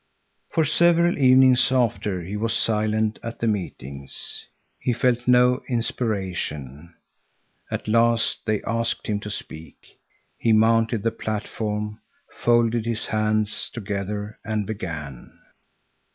For 0.55 0.65
several 0.65 1.15
evenings 1.19 1.71
after 1.71 2.23
he 2.23 2.35
was 2.35 2.55
silent 2.55 3.19
at 3.21 3.37
the 3.37 3.45
meetings. 3.45 4.47
He 4.79 4.93
felt 4.93 5.27
no 5.27 5.61
inspiration. 5.69 6.95
At 7.69 7.87
last 7.87 8.43
they 8.47 8.63
asked 8.63 9.05
him 9.05 9.19
to 9.19 9.29
speak. 9.29 9.99
He 10.39 10.53
mounted 10.53 11.03
the 11.03 11.11
platform, 11.11 12.01
folded 12.35 12.87
his 12.87 13.05
hands 13.05 13.69
together 13.71 14.39
and 14.43 14.65
began. 14.65 15.37